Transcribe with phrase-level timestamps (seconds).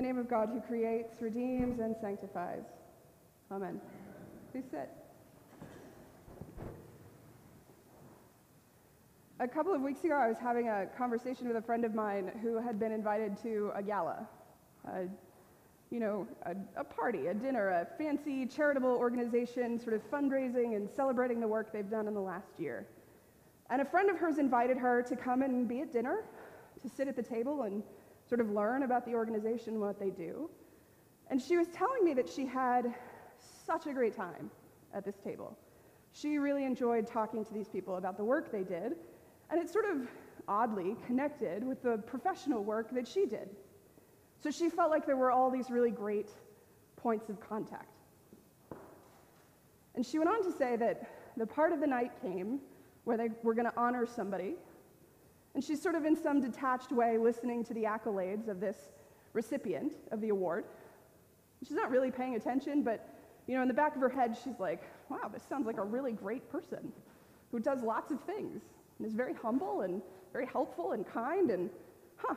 [0.00, 2.64] the name of God who creates, redeems, and sanctifies.
[3.52, 3.78] Amen.
[4.50, 4.88] Please sit.
[9.40, 12.32] A couple of weeks ago, I was having a conversation with a friend of mine
[12.40, 14.26] who had been invited to a gala,
[14.86, 15.02] a,
[15.90, 20.88] you know, a, a party, a dinner, a fancy charitable organization sort of fundraising and
[20.88, 22.86] celebrating the work they've done in the last year.
[23.68, 26.24] And a friend of hers invited her to come and be at dinner,
[26.80, 27.82] to sit at the table and
[28.30, 30.48] sort of learn about the organization and what they do.
[31.30, 32.94] And she was telling me that she had
[33.66, 34.50] such a great time
[34.94, 35.58] at this table.
[36.12, 38.94] She really enjoyed talking to these people about the work they did,
[39.50, 40.08] and it sort of
[40.46, 43.50] oddly connected with the professional work that she did.
[44.42, 46.30] So she felt like there were all these really great
[46.96, 47.96] points of contact.
[49.96, 52.60] And she went on to say that the part of the night came
[53.04, 54.54] where they were going to honor somebody.
[55.54, 58.76] And she's sort of in some detached way listening to the accolades of this
[59.32, 60.64] recipient of the award.
[61.66, 63.08] She's not really paying attention, but
[63.46, 65.84] you know, in the back of her head, she's like, wow, this sounds like a
[65.84, 66.92] really great person
[67.50, 68.62] who does lots of things
[68.98, 70.00] and is very humble and
[70.32, 71.68] very helpful and kind and,
[72.16, 72.34] huh.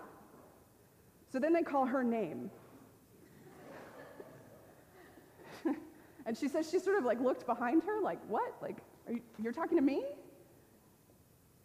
[1.32, 2.50] So then they call her name.
[6.26, 8.56] and she says she sort of like looked behind her, like, what?
[8.62, 8.78] Like,
[9.08, 10.04] are you, you're talking to me?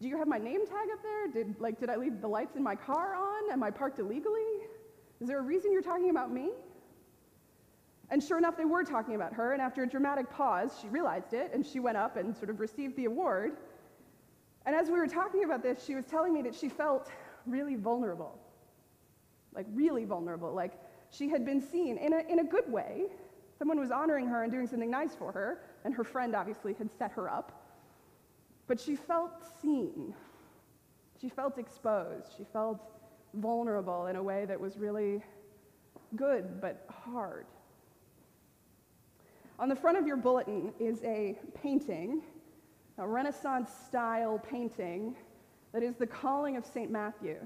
[0.00, 1.28] Do you have my name tag up there?
[1.28, 3.50] Did, like, did I leave the lights in my car on?
[3.50, 4.46] Am I parked illegally?
[5.20, 6.50] Is there a reason you're talking about me?
[8.10, 11.34] And sure enough, they were talking about her, and after a dramatic pause, she realized
[11.34, 13.56] it, and she went up and sort of received the award.
[14.64, 17.10] And as we were talking about this, she was telling me that she felt
[17.46, 18.38] really vulnerable.
[19.52, 20.54] Like, really vulnerable.
[20.54, 20.72] Like,
[21.10, 23.06] she had been seen in a, in a good way.
[23.58, 26.88] Someone was honoring her and doing something nice for her, and her friend obviously had
[26.98, 27.67] set her up.
[28.68, 30.14] But she felt seen.
[31.20, 32.34] She felt exposed.
[32.36, 32.80] She felt
[33.34, 35.22] vulnerable in a way that was really
[36.14, 37.46] good but hard.
[39.58, 42.22] On the front of your bulletin is a painting,
[42.98, 45.16] a Renaissance style painting
[45.72, 46.90] that is the calling of St.
[46.90, 47.36] Matthew.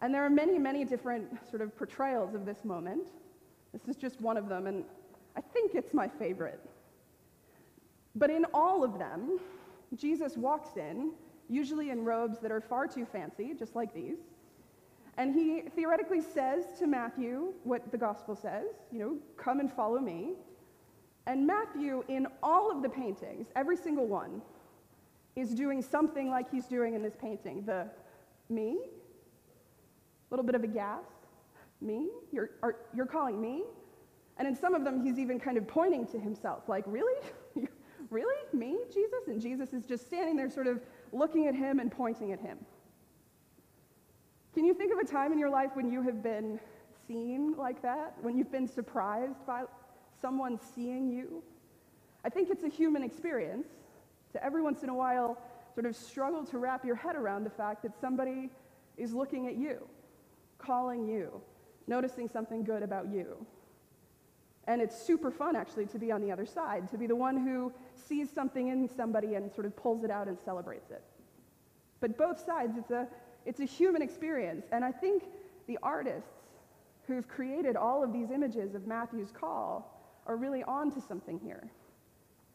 [0.00, 3.08] And there are many, many different sort of portrayals of this moment.
[3.72, 4.84] This is just one of them, and
[5.36, 6.60] I think it's my favorite.
[8.14, 9.38] But in all of them,
[9.96, 11.12] Jesus walks in,
[11.48, 14.18] usually in robes that are far too fancy, just like these.
[15.16, 19.98] And he theoretically says to Matthew what the gospel says, you know, come and follow
[19.98, 20.34] me.
[21.26, 24.40] And Matthew, in all of the paintings, every single one,
[25.34, 27.64] is doing something like he's doing in this painting.
[27.64, 27.88] The
[28.48, 31.10] me, a little bit of a gasp,
[31.80, 33.64] me, you're, are, you're calling me?
[34.38, 37.20] And in some of them, he's even kind of pointing to himself, like, really?
[38.10, 38.36] really?
[38.52, 39.26] Me, Jesus?
[39.26, 40.80] And Jesus is just standing there, sort of
[41.12, 42.58] looking at him and pointing at him.
[44.54, 46.58] Can you think of a time in your life when you have been
[47.06, 48.14] seen like that?
[48.22, 49.64] When you've been surprised by
[50.20, 51.42] someone seeing you.
[52.24, 53.68] I think it's a human experience
[54.32, 55.38] to every once in a while
[55.74, 58.50] sort of struggle to wrap your head around the fact that somebody
[58.96, 59.86] is looking at you,
[60.58, 61.40] calling you,
[61.86, 63.46] noticing something good about you.
[64.68, 67.38] And it's super fun, actually, to be on the other side, to be the one
[67.38, 71.02] who sees something in somebody and sort of pulls it out and celebrates it.
[72.00, 73.08] But both sides, it's a,
[73.46, 74.66] it's a human experience.
[74.70, 75.24] And I think
[75.66, 76.28] the artists
[77.06, 81.70] who've created all of these images of Matthew's call are really onto something here.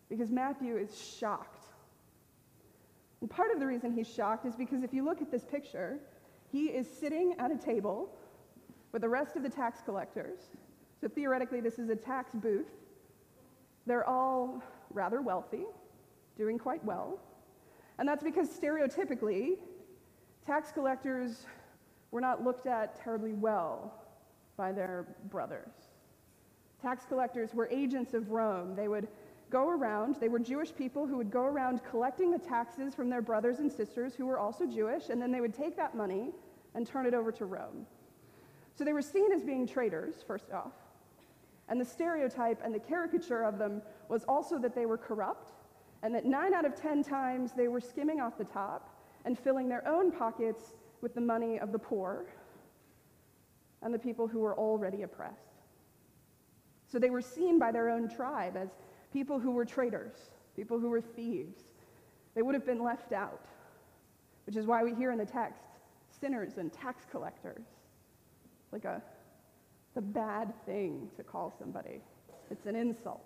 [0.08, 1.66] Because Matthew is shocked.
[3.22, 5.98] And part of the reason he's shocked is because if you look at this picture,
[6.52, 8.14] he is sitting at a table
[8.92, 10.38] with the rest of the tax collectors.
[11.04, 12.70] So theoretically, this is a tax booth.
[13.86, 15.66] They're all rather wealthy,
[16.38, 17.20] doing quite well.
[18.00, 19.58] And that's because stereotypically,
[20.46, 21.46] tax collectors
[22.12, 23.94] were not looked at terribly well
[24.56, 25.74] by their brothers.
[26.82, 28.74] Tax collectors were agents of Rome.
[28.74, 29.10] They would
[29.50, 33.22] go around, they were Jewish people who would go around collecting the taxes from their
[33.22, 36.32] brothers and sisters who were also Jewish, and then they would take that money
[36.76, 37.86] and turn it over to Rome.
[38.78, 40.72] So they were seen as being traitors, first off.
[41.70, 45.54] And the stereotype and the caricature of them was also that they were corrupt,
[46.02, 48.90] and that nine out of ten times they were skimming off the top
[49.26, 52.26] and filling their own pockets with the money of the poor
[53.82, 55.62] and the people who were already oppressed.
[56.88, 58.70] So they were seen by their own tribe as
[59.12, 61.64] people who were traitors, people who were thieves.
[62.36, 63.46] They would have been left out,
[64.46, 65.64] which is why we hear in the text
[66.20, 67.66] sinners and tax collectors.
[68.72, 69.02] Like a
[69.96, 72.02] the bad thing to call somebody.
[72.50, 73.24] It's an insult.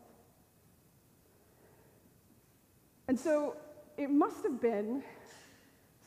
[3.07, 3.55] And so
[3.97, 5.01] it must have been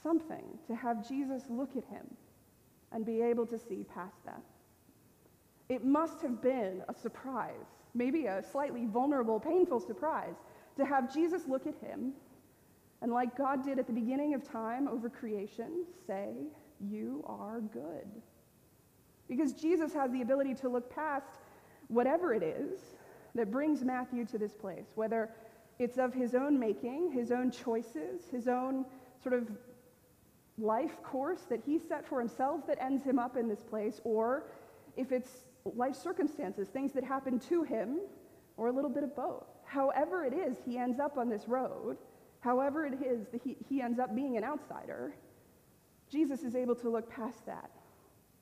[0.02, 2.06] something to have Jesus look at him
[2.92, 4.42] and be able to see past that.
[5.68, 10.34] It must have been a surprise, maybe a slightly vulnerable, painful surprise,
[10.76, 12.12] to have Jesus look at him
[13.02, 16.34] and, like God did at the beginning of time over creation, say,
[16.80, 18.08] You are good.
[19.30, 21.38] Because Jesus has the ability to look past
[21.86, 22.80] whatever it is
[23.36, 25.30] that brings Matthew to this place, whether
[25.78, 28.84] it's of his own making, his own choices, his own
[29.22, 29.48] sort of
[30.58, 34.50] life course that he set for himself that ends him up in this place, or
[34.96, 35.30] if it's
[35.76, 38.00] life circumstances, things that happen to him,
[38.56, 39.46] or a little bit of both.
[39.64, 41.98] However, it is, he ends up on this road.
[42.40, 45.14] However, it is that he, he ends up being an outsider.
[46.10, 47.70] Jesus is able to look past that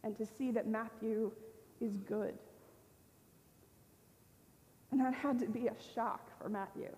[0.04, 1.32] and to see that Matthew
[1.80, 2.34] is good.
[4.90, 6.88] And that had to be a shock for Matthew,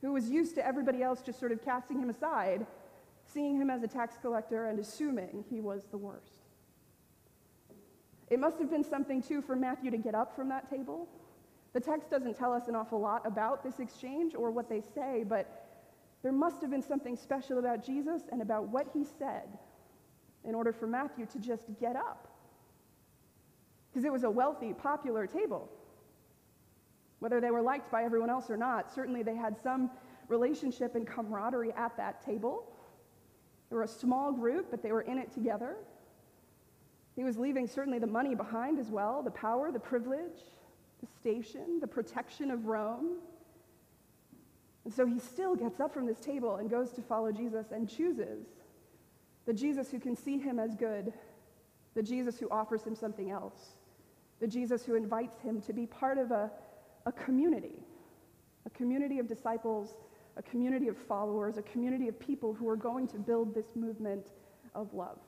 [0.00, 2.66] who was used to everybody else just sort of casting him aside,
[3.32, 6.32] seeing him as a tax collector and assuming he was the worst.
[8.28, 11.08] It must have been something, too, for Matthew to get up from that table.
[11.74, 15.24] The text doesn't tell us an awful lot about this exchange or what they say,
[15.26, 15.68] but
[16.22, 19.58] there must have been something special about Jesus and about what he said
[20.44, 22.28] in order for Matthew to just get up.
[23.90, 25.68] Because it was a wealthy, popular table.
[27.18, 29.90] Whether they were liked by everyone else or not, certainly they had some
[30.28, 32.64] relationship and camaraderie at that table.
[33.70, 35.76] They were a small group, but they were in it together.
[37.14, 40.40] He was leaving certainly the money behind as well the power, the privilege,
[41.00, 43.18] the station, the protection of Rome.
[44.84, 47.88] And so he still gets up from this table and goes to follow Jesus and
[47.88, 48.46] chooses
[49.46, 51.12] the Jesus who can see him as good,
[51.94, 53.76] the Jesus who offers him something else,
[54.40, 56.50] the Jesus who invites him to be part of a,
[57.06, 57.82] a community,
[58.66, 59.96] a community of disciples,
[60.36, 64.28] a community of followers, a community of people who are going to build this movement
[64.74, 65.18] of love.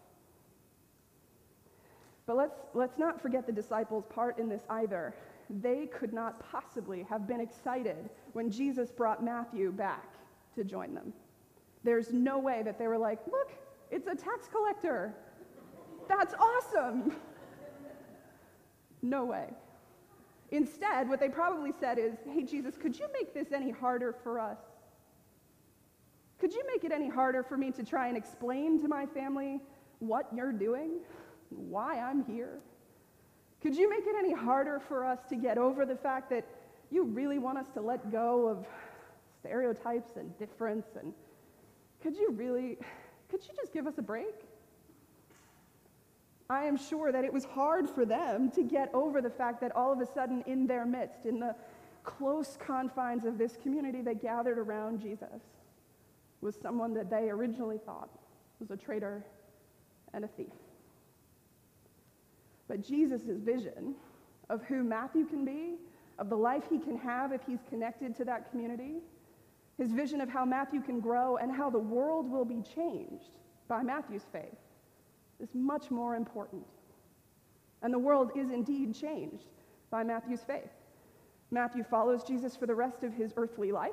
[2.26, 5.14] But let's, let's not forget the disciples' part in this either.
[5.50, 10.14] They could not possibly have been excited when Jesus brought Matthew back
[10.54, 11.12] to join them.
[11.82, 13.50] There's no way that they were like, look,
[13.94, 15.14] it's a tax collector.
[16.08, 17.14] That's awesome.
[19.02, 19.50] No way.
[20.50, 24.40] Instead, what they probably said is, hey, Jesus, could you make this any harder for
[24.40, 24.58] us?
[26.40, 29.60] Could you make it any harder for me to try and explain to my family
[30.00, 30.98] what you're doing,
[31.50, 32.58] why I'm here?
[33.62, 36.44] Could you make it any harder for us to get over the fact that
[36.90, 38.66] you really want us to let go of
[39.40, 40.86] stereotypes and difference?
[41.00, 41.14] And
[42.02, 42.76] could you really,
[43.34, 44.42] could you just give us a break?
[46.48, 49.74] I am sure that it was hard for them to get over the fact that
[49.74, 51.56] all of a sudden, in their midst, in the
[52.04, 55.42] close confines of this community that gathered around Jesus,
[56.42, 58.08] was someone that they originally thought
[58.60, 59.24] was a traitor
[60.12, 60.46] and a thief.
[62.68, 63.96] But Jesus' vision
[64.48, 65.74] of who Matthew can be,
[66.20, 69.00] of the life he can have if he's connected to that community,
[69.78, 73.30] his vision of how Matthew can grow and how the world will be changed
[73.68, 74.58] by Matthew's faith
[75.40, 76.64] is much more important.
[77.82, 79.48] And the world is indeed changed
[79.90, 80.70] by Matthew's faith.
[81.50, 83.92] Matthew follows Jesus for the rest of his earthly life.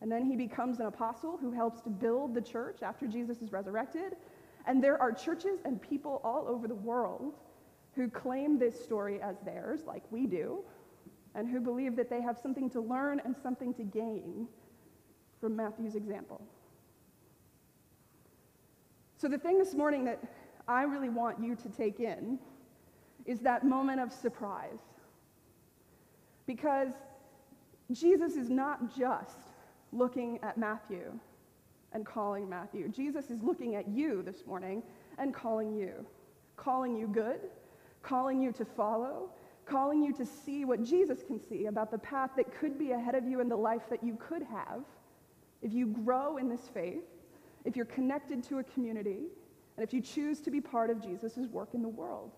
[0.00, 3.52] And then he becomes an apostle who helps to build the church after Jesus is
[3.52, 4.16] resurrected.
[4.66, 7.34] And there are churches and people all over the world
[7.94, 10.62] who claim this story as theirs, like we do,
[11.34, 14.46] and who believe that they have something to learn and something to gain
[15.40, 16.40] from Matthew's example.
[19.16, 20.22] So, the thing this morning that
[20.68, 22.38] I really want you to take in
[23.26, 24.80] is that moment of surprise.
[26.46, 26.92] Because
[27.92, 29.38] Jesus is not just
[29.92, 31.12] looking at Matthew
[31.92, 32.88] and calling Matthew.
[32.88, 34.82] Jesus is looking at you this morning
[35.18, 36.04] and calling you,
[36.56, 37.40] calling you good,
[38.02, 39.30] calling you to follow,
[39.66, 43.14] calling you to see what Jesus can see about the path that could be ahead
[43.14, 44.82] of you and the life that you could have
[45.62, 47.04] if you grow in this faith,
[47.64, 49.24] if you're connected to a community,
[49.76, 52.30] and if you choose to be part of Jesus' work in the world.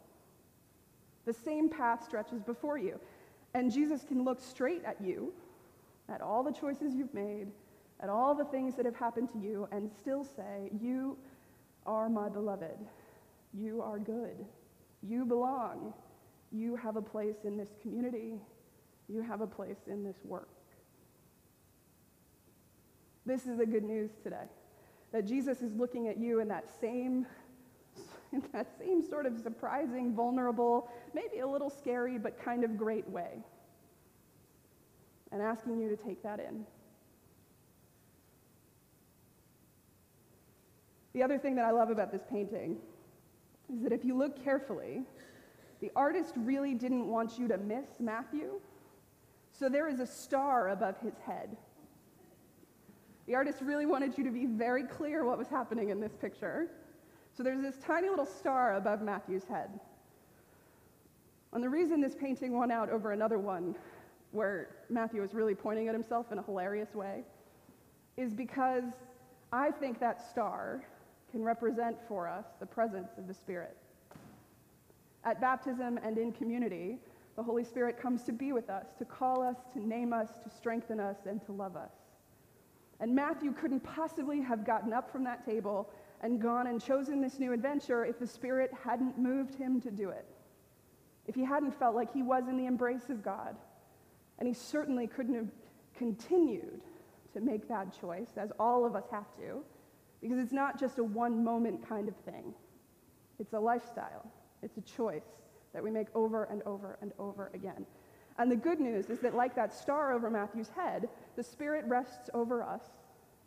[1.26, 2.98] The same path stretches before you.
[3.52, 5.32] And Jesus can look straight at you,
[6.08, 7.48] at all the choices you've made,
[8.00, 11.16] at all the things that have happened to you and still say, You
[11.84, 12.78] are my beloved.
[13.52, 14.44] You are good.
[15.02, 15.94] You belong.
[16.56, 18.40] You have a place in this community.
[19.08, 20.48] You have a place in this work.
[23.26, 24.46] This is the good news today
[25.12, 27.26] that Jesus is looking at you in that same
[28.32, 33.08] in that same sort of surprising, vulnerable, maybe a little scary, but kind of great
[33.08, 33.38] way.
[35.30, 36.64] And asking you to take that in.
[41.12, 42.76] The other thing that I love about this painting
[43.72, 45.02] is that if you look carefully,
[45.80, 48.60] the artist really didn't want you to miss Matthew,
[49.52, 51.56] so there is a star above his head.
[53.26, 56.68] The artist really wanted you to be very clear what was happening in this picture.
[57.36, 59.80] So there's this tiny little star above Matthew's head.
[61.52, 63.74] And the reason this painting won out over another one,
[64.30, 67.22] where Matthew was really pointing at himself in a hilarious way,
[68.16, 68.84] is because
[69.52, 70.84] I think that star
[71.30, 73.76] can represent for us the presence of the Spirit.
[75.26, 76.98] At baptism and in community,
[77.34, 80.48] the Holy Spirit comes to be with us, to call us, to name us, to
[80.48, 81.92] strengthen us, and to love us.
[83.00, 85.90] And Matthew couldn't possibly have gotten up from that table
[86.22, 90.10] and gone and chosen this new adventure if the Spirit hadn't moved him to do
[90.10, 90.24] it.
[91.26, 93.56] If he hadn't felt like he was in the embrace of God.
[94.38, 95.50] And he certainly couldn't have
[95.98, 96.82] continued
[97.34, 99.62] to make that choice, as all of us have to,
[100.22, 102.54] because it's not just a one moment kind of thing.
[103.38, 104.30] It's a lifestyle,
[104.62, 105.26] it's a choice
[105.72, 107.86] that we make over and over and over again.
[108.38, 112.28] And the good news is that, like that star over Matthew's head, the Spirit rests
[112.34, 112.82] over us,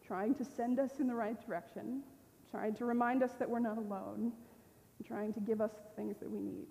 [0.06, 2.02] trying to send us in the right direction,
[2.50, 4.32] trying to remind us that we're not alone,
[4.98, 6.68] and trying to give us the things that we need.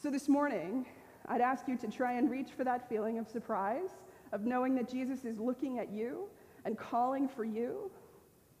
[0.00, 0.86] So this morning,
[1.26, 3.90] I'd ask you to try and reach for that feeling of surprise,
[4.32, 6.28] of knowing that Jesus is looking at you
[6.64, 7.90] and calling for you.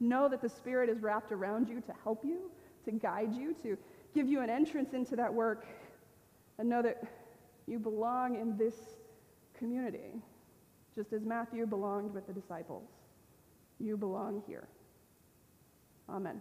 [0.00, 2.50] Know that the Spirit is wrapped around you to help you,
[2.84, 3.76] to guide you, to
[4.14, 5.66] give you an entrance into that work
[6.58, 7.02] and know that
[7.66, 8.74] you belong in this
[9.56, 10.20] community,
[10.94, 12.88] just as Matthew belonged with the disciples.
[13.78, 14.68] You belong here.
[16.08, 16.40] Amen.